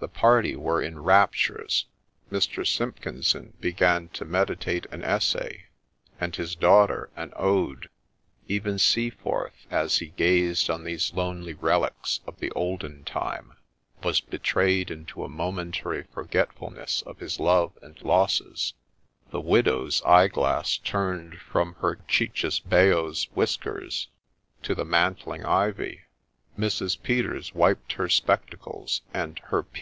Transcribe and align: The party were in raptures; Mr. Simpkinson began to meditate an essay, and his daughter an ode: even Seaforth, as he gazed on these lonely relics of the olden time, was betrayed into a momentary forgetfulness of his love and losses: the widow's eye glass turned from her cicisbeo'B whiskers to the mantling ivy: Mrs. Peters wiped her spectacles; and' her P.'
The 0.00 0.08
party 0.08 0.56
were 0.56 0.82
in 0.82 1.00
raptures; 1.00 1.86
Mr. 2.28 2.66
Simpkinson 2.66 3.52
began 3.60 4.08
to 4.08 4.24
meditate 4.24 4.84
an 4.86 5.04
essay, 5.04 5.66
and 6.20 6.34
his 6.34 6.56
daughter 6.56 7.10
an 7.14 7.32
ode: 7.36 7.88
even 8.48 8.80
Seaforth, 8.80 9.64
as 9.70 9.98
he 9.98 10.08
gazed 10.08 10.68
on 10.68 10.82
these 10.82 11.12
lonely 11.14 11.54
relics 11.54 12.18
of 12.26 12.40
the 12.40 12.50
olden 12.50 13.04
time, 13.04 13.52
was 14.02 14.20
betrayed 14.20 14.90
into 14.90 15.22
a 15.22 15.28
momentary 15.28 16.02
forgetfulness 16.12 17.02
of 17.02 17.20
his 17.20 17.38
love 17.38 17.78
and 17.80 18.02
losses: 18.02 18.74
the 19.30 19.40
widow's 19.40 20.02
eye 20.02 20.26
glass 20.26 20.78
turned 20.78 21.38
from 21.38 21.74
her 21.74 22.00
cicisbeo'B 22.08 23.28
whiskers 23.36 24.08
to 24.64 24.74
the 24.74 24.84
mantling 24.84 25.44
ivy: 25.44 26.06
Mrs. 26.58 27.00
Peters 27.00 27.54
wiped 27.54 27.92
her 27.92 28.08
spectacles; 28.08 29.02
and' 29.14 29.38
her 29.44 29.62
P.' 29.62 29.68